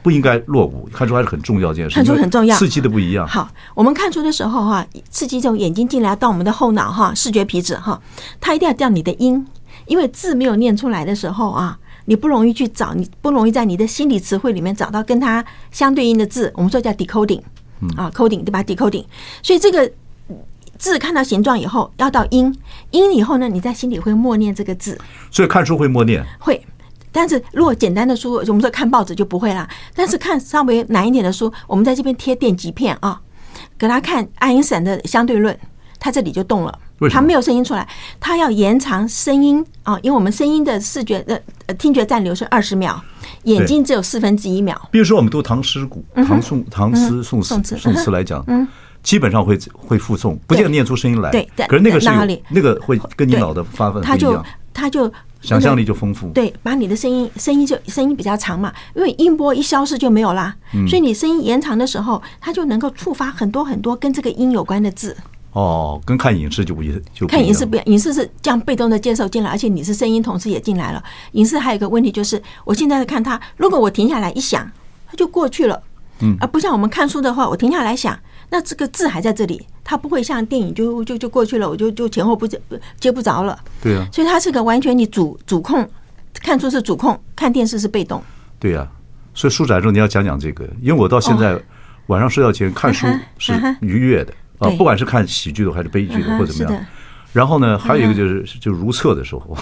[0.04, 1.96] 不应该落伍，看书还是很重要一件事。
[1.96, 3.28] 看书很重要，刺激的不一样。
[3.28, 8.00] 好，我们看书的时候哈，刺激从眼睛进来到我们的后脑哈，视觉皮质哈，
[8.40, 9.44] 它一定要叫你的音，
[9.88, 16.52] 因为字没有念出来的时候啊，你不容易去找，你不容易在你的心理词汇里面找到跟它相对应的字。
[16.56, 17.42] 我们说叫 decoding，
[17.98, 19.06] 啊，coding 对吧？decoding，
[19.42, 19.92] 所以这个
[20.78, 22.56] 字看到形状以后要到音，
[22.92, 24.96] 音以后呢，你在心里会默念这个字。
[25.32, 26.24] 所以看书会默念？
[26.40, 26.64] 会。
[27.12, 29.68] 但是如果简单的书，我们说看报纸就不会啦。
[29.94, 33.20] 但是看稍微难一点的书，我们在这边贴电极片啊，
[33.78, 35.58] 给他看爱因斯坦的相对论，
[36.00, 37.88] 他这里就动了，他没有声音出来，
[38.20, 41.24] 他要延长声音啊，因为我们声音的视觉
[41.66, 43.02] 呃听觉暂留是二十秒，
[43.44, 44.80] 眼睛只有四分之一秒。
[44.92, 48.68] 比如说我们读唐诗古、唐宋、唐诗、宋词、宋词来讲，嗯，
[49.04, 51.30] 基本上会会复诵，不见得念出声音来。
[51.32, 52.10] 对，可是那个是
[52.50, 54.46] 那个会跟你脑的发奋不一样。
[54.74, 56.30] 他就想象力就丰富。
[56.30, 60.56] 对，把你的声音声音就声音比较长嘛，因为音波一消失就没有啦。
[60.88, 65.16] 所以你声音延长的时候，它就能够触发很多很多跟这个音有关的字。
[65.54, 71.04] 哦，跟看影视就不一就看影视不一样，影视是这样被动的接受进来，而且你是声音同时也进来了。
[71.34, 74.72] 影视还有一个问题就是，我现在在看它，如果我停下来一想，
[75.08, 75.82] 它就过去了。
[76.22, 78.18] 嗯，而不像我们看书的话，我停下来想，
[78.52, 82.60] 那这个字还在这里，它不会像电影就就就过去了，我就就前后不接
[83.00, 83.58] 接不着了。
[83.82, 85.90] 对啊，所以它是个完全你主主控，
[86.44, 88.22] 看书是主控，看电视是被动。
[88.60, 88.86] 对啊，
[89.34, 91.58] 所以书展中你要讲讲这个，因为我到现在
[92.08, 93.08] 晚上睡觉前看书
[93.40, 94.34] 是愉悦的。
[94.60, 96.86] 啊，不管是看喜剧的还是悲剧的，或怎么样，
[97.34, 99.58] 然后呢，还有一个就是就如厕的时候，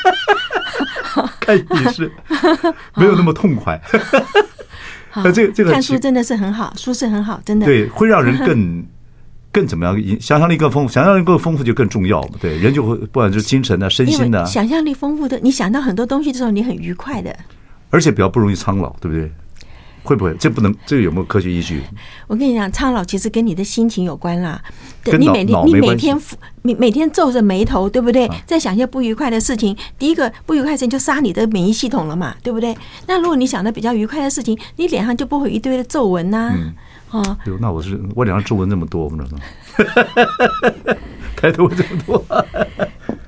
[1.40, 2.10] 看也是
[2.94, 3.78] 没有那么痛快。
[5.22, 8.84] 那这个这个看书真的是很好，书是很好，真的对，会让人更
[9.52, 10.20] 更怎么样？
[10.20, 12.30] 想象力更丰富，想象力更丰富就更重要嘛。
[12.40, 17.36] 对，人就会不管是精神的、身心的，想象力丰富的，你想到很多东西的时候，你很愉快的，
[17.90, 19.30] 而且比较不容易苍老，对不对？
[20.04, 20.32] 会不会？
[20.38, 21.82] 这不能，这个有没有科学依据？
[22.28, 24.62] 我跟你讲，苍老其实跟你的心情有关啦。
[25.06, 26.16] 你每天你每天
[26.62, 28.30] 每每天皱着眉头，对不对？
[28.46, 32.76] 在想一些不愉快的事情，第一个不愉快的事情就杀你的免疫系统了嘛，对不对？
[33.06, 36.54] 那如果你想的比较愉快的事情，你脸上就不会一堆的皱纹呐。
[37.10, 40.96] 哦，那我是我脸上皱纹那么多，我们知道吗？
[41.36, 42.24] 抬头这么多。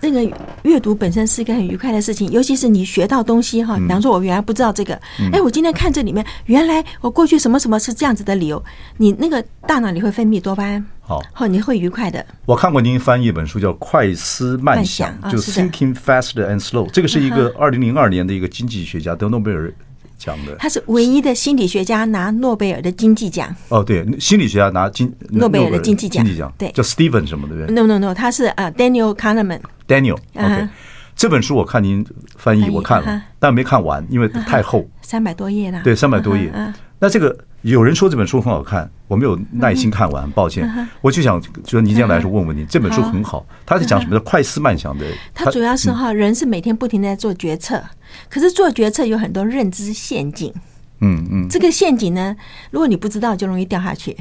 [0.09, 3.77] 那个阅读本身是一个很愉快的事情，尤其是你学到东西哈。
[3.77, 4.95] 比方说，我原来不知道这个，
[5.33, 8.63] 哎，我今天看这里面，原来我过去什么什么是这样子的理由。
[8.99, 12.25] 你那个大脑里会分泌多巴胺，好，后你会愉快的。
[12.45, 16.89] 我看过您翻译一本书，叫《快思慢想》，就 Thinking Fast and Slow。
[16.93, 19.73] 这个是一个二零零二年的一个经济学家得诺贝尔
[20.19, 20.55] 奖的。
[20.57, 23.55] 他是唯一的心理学家拿诺贝尔的经济奖。
[23.69, 29.61] 哦，对，心理学家拿经诺贝尔的经济奖，经济奖对，叫 Steven 什么的？No No No，他是啊，Daniel Kahneman。
[29.87, 30.69] Daniel，OK，
[31.15, 32.05] 这本书我看您
[32.37, 35.81] 翻译，我看了，但没看完，因为太厚，三百多页啦。
[35.85, 36.53] 对，三百多页。
[36.99, 37.37] 那这个
[37.73, 40.89] 有人说这本书很好看，我没有耐心看完，抱歉。
[41.01, 45.05] 我就想就您今天来说问问你，这本书很好，它是讲什么的快思慢想的。
[45.35, 47.83] 它主要是哈，人是每天不停的在做决策，
[48.29, 50.53] 可是做决策有很多认知陷阱。
[51.01, 52.37] 嗯嗯，这个陷阱呢，
[52.71, 54.17] 如果你不知道，就容易掉下去。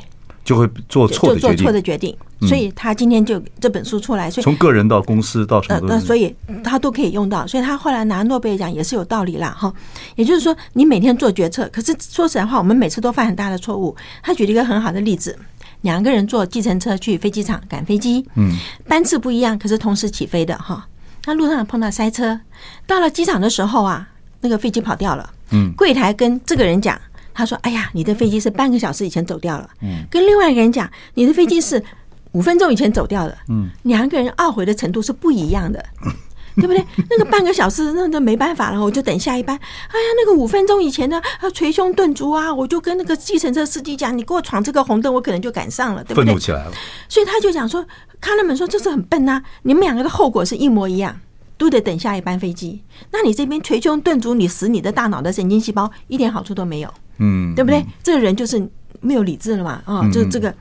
[0.46, 9.74] 就会做错的决定，做错的决定，所以他今天就这本书出来，所以从个人到公司到什么，那所以他都可以用到，所以他后来拿诺贝尔奖也是有道理啦，哈。
[10.16, 13.96] 也就是说，你每天做决策，可是说实在话，我们每次都犯很大的错误。
[14.22, 15.36] 他举了一个很好的例子，
[15.82, 18.56] 两个人坐计程车去飞机场赶飞机，嗯，
[18.88, 20.88] 班次不一样，可是同时起飞的哈。
[21.26, 22.40] 那路上碰到塞车，
[22.86, 24.08] 到了机场的时候啊，
[24.42, 26.96] 那个飞机跑掉了，嗯，柜台跟这个人讲。
[27.36, 31.84] 他说：“哎呀，你的飞机是半个小时以前走掉了。”嗯，跟另外一个人讲：“你的飞机是
[32.32, 35.84] 五分钟以前走掉的。”嗯，两个人懊悔的程度是不一样的，
[36.56, 36.84] 对不对？
[37.10, 39.56] 那个半个小时那那没办法了，我就等下一班。
[39.58, 39.60] 哎
[40.00, 46.26] 呀，那个五分钟以前呢，他捶胸顿足啊，我就跟那个计程车司机讲：“你给我闯这个红灯，我可能就赶上了。”对不对？
[46.26, 46.72] 愤怒起来了。
[47.10, 47.86] 所以他就讲说
[48.22, 51.20] ：“卡勒门说这是很笨呐，你们两个的后果是一模一样，
[51.58, 52.82] 都得等下一班飞机。
[53.12, 57.86] 那你这边捶胸顿足，你使你的大脑的神经细胞一点好处都没有。”嗯，对不对？
[58.04, 58.70] 这个人就是
[59.02, 59.82] 没有理智了嘛？
[59.86, 60.54] 啊，这这个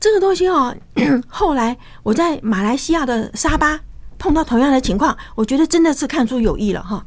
[0.00, 0.74] 这个东西哦，
[1.28, 3.78] 后来我在马来西亚的沙巴
[4.18, 7.04] 碰到同样的情况，我觉得真的是看出有益了哈。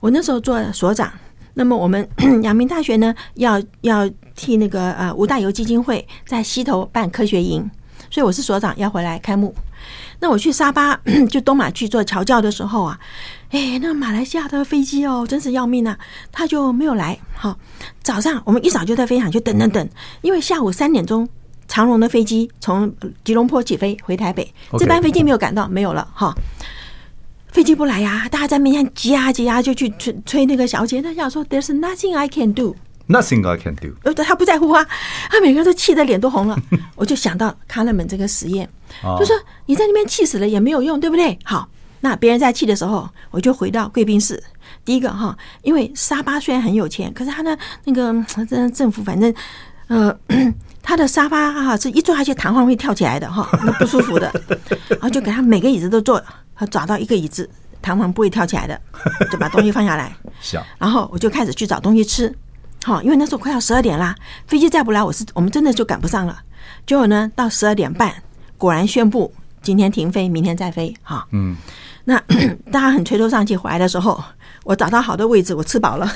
[0.00, 1.10] 我那时候做所长，
[1.54, 2.06] 那么我们
[2.42, 7.68] 阳明大学呢，要要替那个呃吴大猷基金会在西头办科学营，
[8.10, 9.54] 所以我是所长，要回来开幕。
[10.20, 10.98] 那我去沙巴
[11.30, 12.98] 就东马去做侨教的时候啊。
[13.50, 15.96] 哎，那马来西亚的飞机哦，真是要命啊！
[16.32, 17.16] 他就没有来。
[17.34, 17.56] 好，
[18.02, 19.88] 早上我们一早就在飞航，就等等等，
[20.20, 21.28] 因为下午三点钟
[21.68, 22.92] 长荣的飞机从
[23.24, 26.06] 吉隆坡起飞回台北，这班飞机没有赶到，没有了。
[26.12, 26.34] 哈，
[27.52, 31.00] 飞机不来呀，大家在面前急啊急啊，就去催催那个小姐。
[31.00, 33.94] 她想说，There's nothing I can do，nothing I can do。
[34.02, 34.84] 呃，他不在乎啊，
[35.30, 36.58] 他每个人都气得脸都红了。
[36.96, 38.68] 我就想到卡勒门这个实验，
[39.20, 41.38] 就说你在那边气死了也没有用，对不对？
[41.44, 41.68] 好。
[42.00, 44.42] 那别人在气的时候，我就回到贵宾室。
[44.84, 48.14] 第一个哈，因为沙巴虽然很有钱，可是他的那个
[48.48, 49.32] 这政府反正
[49.88, 50.16] 呃，
[50.82, 54.32] 他的沙发哈是一坐下去弹簧会跳起来的哈，那不舒服的。
[54.90, 56.22] 然后就给他每个椅子都坐，
[56.54, 57.48] 他找到一个椅子
[57.82, 58.80] 弹簧不会跳起来的，
[59.30, 60.14] 就把东西放下来。
[60.78, 62.32] 然后我就开始去找东西吃。
[62.84, 64.14] 好，因为那时候快要十二点啦，
[64.46, 66.38] 飞机再不来，我是我们真的就赶不上了。
[66.86, 68.12] 结果呢，到十二点半，
[68.56, 69.32] 果然宣布
[69.62, 70.94] 今天停飞，明天再飞。
[71.02, 71.56] 哈，嗯。
[72.08, 72.16] 那
[72.70, 74.22] 大家很垂头丧气回来的时候，
[74.62, 76.10] 我找到好的位置，我吃饱了。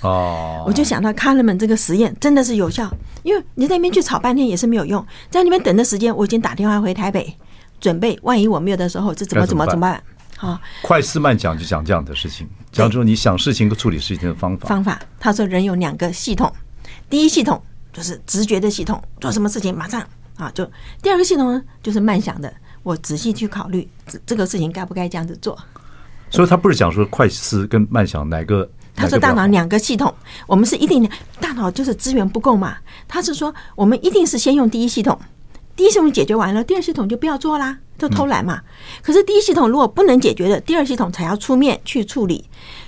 [0.00, 7.32] 哦， 我就想到卡勒门这个实验真的是有效，因为你在那边去吵半天也是没有用，在那边等的时间，我已经打电话回台北，
[7.80, 10.02] 准备万一我没有的时候，这怎么怎么怎么办？
[10.36, 14.68] 好，快思慢想就讲这样的事情，讲出你想事情和处理事情的方法。
[14.68, 16.52] 方法，他说人有两个系统，
[17.08, 20.04] 第一系统就是直觉的系统，做什么事情马上。
[20.36, 20.66] 啊就；
[21.00, 22.52] 第二个系统呢就是慢想的，
[22.86, 25.58] 我仔细去考虑这这个事情该不该这样子做。
[26.30, 28.68] 所以他不是讲说快思跟慢想哪个？
[28.94, 30.14] 他说大脑两个系统，
[30.46, 31.08] 我们是一定
[31.40, 32.76] 大脑就是资源不够嘛，
[33.08, 35.18] 他是说我们一定是先用第一系统。
[35.76, 38.62] 第一系统解决完了，第二系统就不要做啦，就偷懒嘛。
[39.02, 42.42] 可是第一系统如果不能解决的，第二系统才要出面去处理。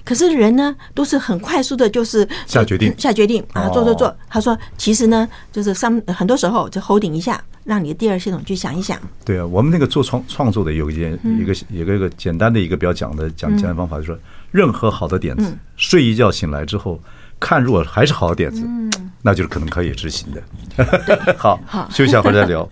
[0.04, 4.16] 可是人呢，都是很快速的，就是下决定，下决定啊，做做做。
[4.28, 8.98] 他说，其实呢，就是上很多时候就 holding 一下，让你的第二系统去想一想。
[9.22, 14.18] 对啊，我们那个做创创作的有一件一个一个一个简单的一个比较讲的讲讲的方法，就是说，
[14.50, 16.98] 任何好的点子，睡一觉醒来之后。
[17.40, 18.66] 看，如果还是好点子，
[19.22, 20.42] 那就是可能可以执行的。
[21.38, 22.68] 好，好，休息一下回来再聊。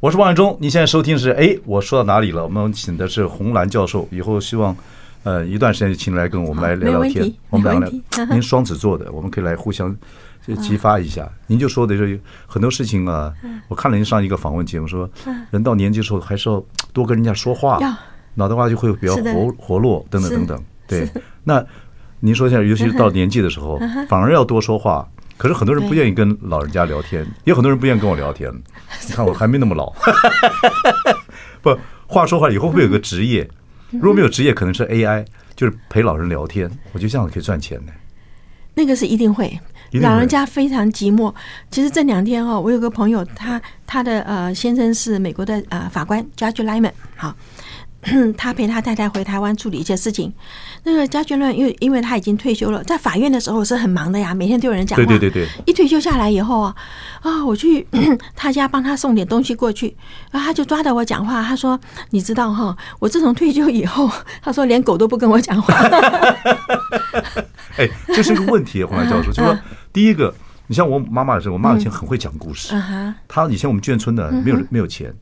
[0.00, 2.44] 我是王永忠，你现在收听的是哎，我说到哪里了？
[2.44, 4.76] 我们请的是红兰教授，以后希望
[5.24, 7.32] 呃一段时间就请来跟我们来聊聊天。
[7.50, 9.94] 我们两个，您双子座的， 我们可以来互相
[10.60, 11.28] 激发一下。
[11.48, 13.32] 您就说的是很多事情啊，
[13.66, 15.10] 我看了您上一个访问节目说，
[15.50, 17.80] 人到年纪的时候还是要多跟人家说话。
[18.38, 20.64] 脑袋瓜就会比较活活络，等等等等。
[20.86, 21.08] 对，
[21.42, 21.62] 那
[22.20, 25.06] 您说现在，尤其是到年纪的时候，反而要多说话。
[25.36, 28.52] 可是很多人不愿意跟老人家聊天，也有很多人不愿意跟我聊天。
[29.06, 29.92] 你看我还没那么老。
[31.62, 33.48] 不，话说话以后会有个职业，
[33.90, 35.24] 如果没有职业，可能是 AI，
[35.54, 36.70] 就是陪老人聊天。
[36.92, 37.92] 我觉得这样子可以赚钱呢。
[38.74, 39.58] 那个是一定会，
[40.00, 41.32] 老人家非常寂寞。
[41.70, 47.34] 其实这两天哦，我有个朋友，他他的呃先生是美国的呃法官，Judge Lyman，好。
[48.36, 50.32] 他陪他太太回台湾处理一些事情。
[50.84, 55.04] 那个家眷论，因为因为他已经退休了，在法院的时候是很忙的呀，每天都有人讲话。
[55.04, 55.48] 对对对对。
[55.66, 56.74] 一退休下来以后啊，
[57.22, 57.86] 啊，我去
[58.36, 59.96] 他家帮他送点东西过去，
[60.30, 61.42] 然后他就抓着我讲话。
[61.42, 61.78] 他说
[62.10, 65.74] ：“你知道哈，我自从退休以后，他说连狗都不跟我讲话。”
[67.76, 69.58] 哎，这是一个问题，洪兰教授， 就说
[69.92, 70.32] 第一个。
[70.68, 72.74] 你像我妈妈的时候，我妈以前很会讲故事。
[73.26, 75.12] 她以前我们眷村的，没有没有钱，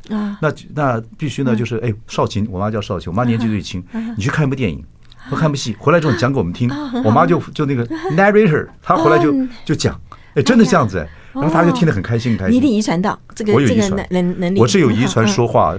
[0.41, 3.83] 那那必须呢，就是哎，少琴，我妈叫少琴，我妈年纪最轻。
[4.17, 4.85] 你去看一部电影，
[5.31, 6.69] 或看部戏，回来之后讲给我们听。
[7.05, 9.33] 我妈就就那个 narrator，她回来就
[9.65, 9.99] 就讲，
[10.35, 12.53] 哎，真的这样子哎，然后大家就听得很开心，开心。
[12.53, 15.77] 你一定遗传到这个，我有遗传能能力，我是有遗传说话，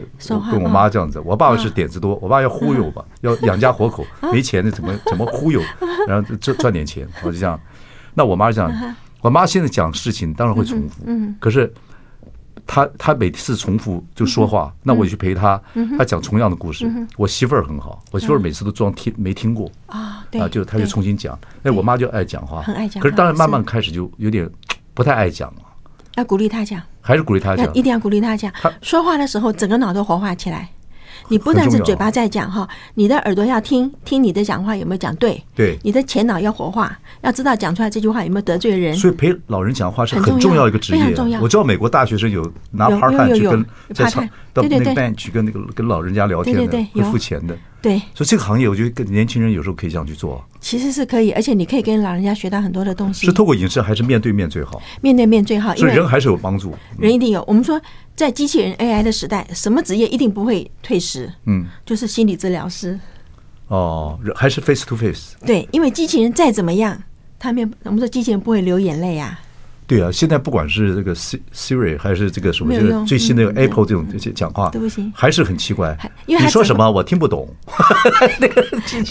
[0.50, 1.20] 跟我妈这样子。
[1.26, 5.62] 我爸爸是点子多，我爸要忽悠吧，要养家活口，没钱的怎么怎么忽悠，
[6.08, 7.60] 然后赚赚点钱，我就这样。
[8.14, 8.72] 那我妈这样。
[9.22, 11.74] 我妈现在讲事情当然会重复，嗯，可是
[12.66, 15.60] 她她每次重复就说话，那我就去陪她，
[15.98, 16.90] 她讲同样的故事。
[17.18, 21.38] 我媳妇儿很好，我媳妇儿每次都装听没听过啊，啊，就她就重新讲。
[21.64, 23.02] 哎，我妈就爱讲话，很爱讲。
[23.02, 24.50] 可是当然慢慢开始就有点
[24.94, 25.62] 不太爱讲了。
[26.16, 28.52] 要鼓励她讲，还是鼓励她讲，一定要鼓励她讲。
[28.62, 30.70] 她说话的时候，整个脑都活化起来。
[31.30, 35.42] 你不但是嘴巴在讲哈，你的耳朵要听听你的讲话有没有讲对？
[35.56, 38.96] 对，你的前脑要活化，要知道讲出来这句话有没有得罪人。
[38.96, 41.42] 所以陪老人讲话是很重要一个职业，非常重要。
[41.42, 47.58] 我知道美国大学生有拿 part time 去跟在场到那个 bench 去跟那个跟老人家聊天的，会付钱的。
[47.88, 50.43] 对，所以这个行业我觉得跟年轻人有时候可以这样去做。
[50.60, 53.26] 其实是可以，而且你可以跟老人家学到很多的东西。
[53.26, 54.82] 是透过影视还是面对面最好？
[55.02, 56.76] 面对面最好，所以人还是有帮助。
[57.00, 57.43] 人一定有。
[57.47, 57.80] 我们说。
[58.17, 61.32] 在机器人 AI 的时代，什么职业一定不会退失？
[61.45, 63.00] 嗯，就是心理治疗师。
[63.67, 65.36] 哦，还是 face to face？
[65.45, 67.00] 对，因为机器人再怎么样，
[67.38, 69.39] 他们我们说机器人不会流眼泪呀。
[69.88, 75.97] 对啊，现在不管是这个 Siri 还是这个什么，就是最新的 Apple 这种讲话，都不行，还是很奇怪。
[76.26, 77.47] 因为你说什么我听不懂。
[78.41, 78.62] 那个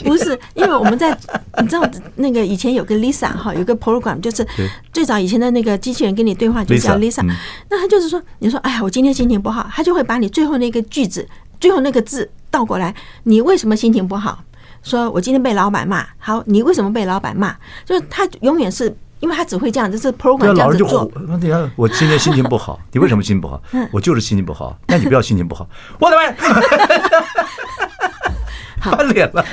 [0.04, 1.16] 不是，因为我们在
[1.62, 4.46] 你知道那个以前有个 Lisa 哈，有个 program 就是
[4.92, 7.22] 最早以前的那个机器人跟你对话就叫 Lisa，
[7.70, 11.26] 那他就是说，你说哎呀，我今天心情不好，他就会把你最后那个句子
[11.58, 14.44] 最后那个字倒过来，你为什么心情不好？
[14.82, 17.56] 说我今天被老板骂，好，你为什么被老板骂？
[17.86, 18.94] 就是他永远是。
[19.26, 21.10] 因为他只会这样，就是 program 这样子做。
[21.26, 23.60] 那你看，我今天心情不好， 你为什么心情不好？
[23.90, 24.78] 我就是心情不好。
[24.86, 26.22] 那你不要心情不好，我的妈！
[28.96, 29.44] 翻脸了。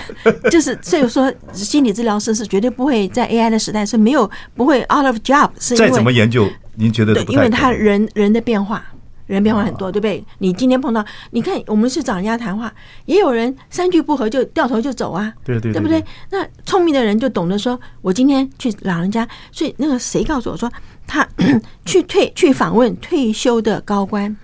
[0.51, 5.49] 就是所以说，心理治疗师是绝对不会在 AI 的时代是没有不会 out of job。
[5.59, 7.15] 是再怎么研究，您觉得？
[7.15, 8.85] 对，因为他人人的变化。
[9.25, 10.23] 人变化很多，对不对？
[10.39, 12.73] 你今天碰到，你看我们是找人家谈话，
[13.05, 16.03] 也有人三句不合就掉头就走啊，对对对，对不对？
[16.29, 20.71] 那聪明的人就懂得说，我今天去老人家，所以那个谁告诉我说，
[21.07, 21.27] 他
[21.85, 24.35] 去退去访问退休的高官，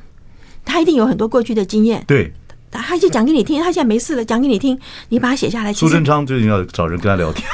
[0.63, 2.33] 他一定有很多过去的经验，对，
[2.71, 5.73] 他就讲给你听，他现在没事了，讲给你听，你把它写下来。
[5.73, 7.47] 苏贞昌最近要找人跟他聊天，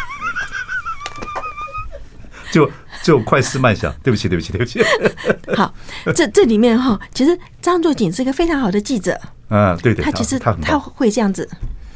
[2.53, 2.69] 就。
[3.05, 4.81] 就快思慢想，对不起，对不起，对不起。
[5.55, 5.71] 好，
[6.15, 9.15] 这这里面哈，其实张作锦是一个非常好的记者。
[9.49, 11.47] 嗯，对对，他其实他会这样子，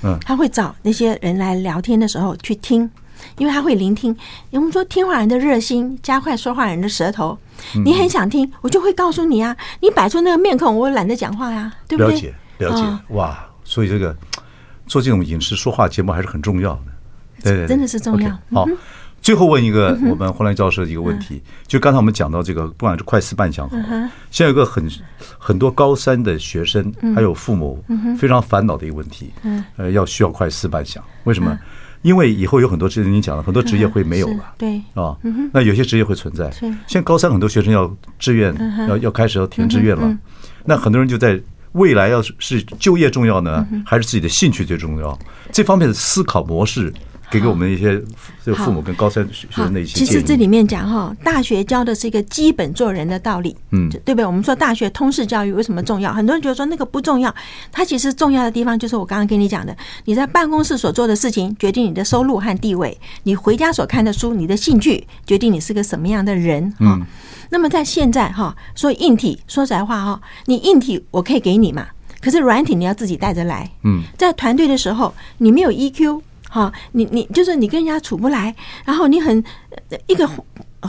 [0.03, 2.87] 嗯，他会找那些人来聊天的时候去听，
[3.39, 4.15] 因为他会聆听。
[4.51, 7.35] 我们说听话人的热心，加快说话人的舌头。
[7.83, 12.13] 你很想听，我就会告诉你啊，你摆出那个面孔，我懒得讲话呀，对不对？
[12.13, 13.15] 了解，了解。
[13.15, 14.15] 哇，所以这个
[14.85, 16.73] 做这种影视说话节目还是很重要
[17.41, 18.29] 的，对，真的是重要。
[18.53, 18.67] 好。
[19.21, 23.77] 最后问一个我们洪兰教授的一个问题，就刚才我们讲到这个，不管是快思慢想好，
[24.31, 24.89] 现在有个很
[25.37, 27.83] 很多高三的学生还有父母
[28.17, 29.31] 非常烦恼的一个问题，
[29.77, 31.57] 呃，要需要快思慢想，为什么？
[32.01, 34.81] 因为以后有很多职业，你讲了很多职业会没有了，对。
[34.93, 35.15] 啊，
[35.51, 36.49] 那有些职业会存在。
[36.51, 38.55] 现在高三很多学生要志愿，
[38.87, 40.17] 要要开始要填志愿了，
[40.63, 41.37] 那很多人就在
[41.73, 45.19] 未来要是就业重要呢，还是自己的兴趣最重要？
[45.51, 46.93] 这方面的思考模式。
[47.31, 48.01] 给给我们一些
[48.43, 49.93] 这个父母跟高三学生的一些。
[49.99, 54.25] 其实这里面讲哈，大学教的是一个基本做人的道理，嗯，对不对？
[54.25, 56.11] 我们说大学通识教育为什么重要？
[56.11, 57.33] 很多人觉得说那个不重要，
[57.71, 59.75] 它其实重要的地方就是我刚刚跟你讲的，
[60.05, 66.99] 你在办公室所做的事情决定你的收入和地位，你回家所看的书，你的兴趣决定你是个什么样的人哈。
[67.51, 71.85] 那么在现在哈，说硬体，说实在话哈，你硬体我可以给你嘛，
[72.21, 73.69] 可是软体你要自己带着来。
[73.83, 76.21] 嗯，在团队的时候，你没有 EQ。
[76.49, 79.41] 好，你你就是你跟人家处不来，然后你很
[80.07, 80.27] 一个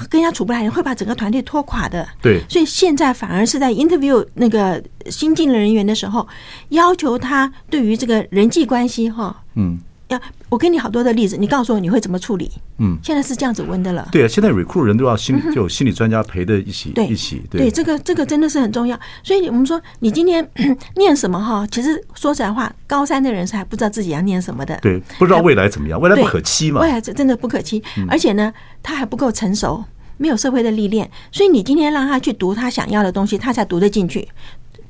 [0.08, 2.08] 跟人家处不来，会把整个团队拖垮的。
[2.20, 6.26] 对，所以现在反而是在 interview 那个新进的人员的时候，
[6.70, 9.78] 要求他对于这个人际关系哈，嗯。
[10.10, 12.50] 要我给你好多的例子，你告诉我你会怎么处理？
[12.78, 14.08] 嗯，现在是这样子问的了。
[14.10, 17.42] 对啊，现在 recruit 人都要心就有心理专家陪着一起，一起。
[17.48, 18.98] 对，这个这个真的是很重要。
[19.22, 20.46] 所以我们说，你今天
[20.96, 21.66] 念什么哈？
[21.70, 24.76] 其实说实在话，高三的人是还不知道自己要念什么的。
[24.82, 26.80] 对，不知道未来怎么样，未来不可期嘛。
[26.80, 28.52] 未来真的不可期，而且呢，
[28.82, 29.84] 他还不够成熟，
[30.16, 34.28] 没有社会的历练，所以你今天让他去读他想要的东西，他才读得进去。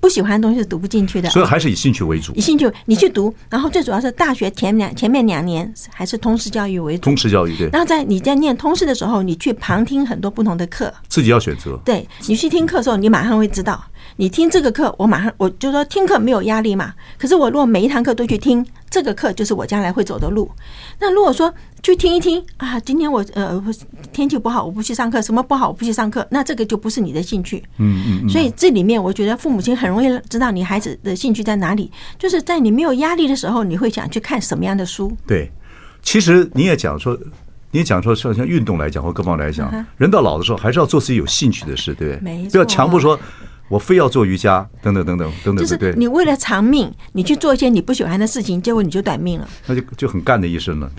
[0.00, 2.32] 不喜欢的东西是读不进去的，所以还是以兴趣为主。
[2.34, 7.02] 以兴趣，你去读，然后最主要是大学前两前面两年还是通识教育为主。
[7.02, 7.68] 通识教育对。
[7.70, 11.78] 然后在你在念通识的时候，你去旁听很多不同的课，自己要选择。
[11.84, 13.84] 对，你去听课的时候，你马上会知道。
[14.16, 16.92] 你听这个课，我马上我就说听课没有压力嘛。
[17.18, 20.50] 可是我如果每一堂课都去听，这个课就是我将来会走的路。
[20.98, 21.52] 那如果说
[21.82, 23.62] 去听一听啊，今天我呃
[24.12, 27.62] 天气不好，我不去上课，什么不好我不去上课，那这个就不是你的兴趣。
[27.78, 28.28] 嗯嗯。
[28.28, 35.16] 所以这里面我觉得父母亲很容易知道你孩子的兴趣在哪里，就是在你没有压力的时候，你会想去看什么样的书。
[35.26, 35.50] 对，
[36.02, 37.16] 其实你也讲说，
[37.70, 42.20] 你也讲说像像运动来讲或各方来讲，人到老的时候还是要做自己有兴趣的事，对不对？
[42.22, 42.50] 没错。
[42.50, 43.18] 不要强迫说。
[43.70, 49.48] 我非要做瑜伽，等等等等等等，就是你为了长命，你去做一些你不喜欢的事情，结果你就短命了。
[49.66, 50.90] 那就就很干的一生了。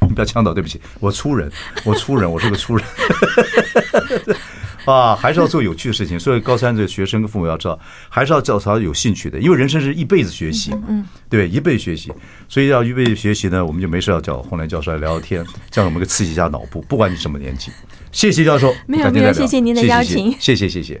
[0.00, 1.48] 你 不要呛到，对不起，我粗人，
[1.84, 2.84] 我粗人，我是个粗人。
[4.84, 6.18] 啊，还是要做有趣的事情。
[6.18, 7.78] 所以高三这个学生跟父母要知道，
[8.08, 12.12] 还是要教他有兴趣的，因为人生是一辈子学习嘛，嗯，对，一辈子学习，
[12.48, 17.70] 所以要一辈子学习呢，我们就没事要叫洪兰教授来聊聊天，这样我们可以刺激一下脑部，不管你什么年纪。
[18.10, 21.00] 谢谢教授，没有没有，谢谢您的邀请，谢谢谢谢。